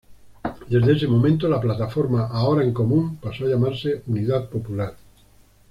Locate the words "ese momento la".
0.93-1.61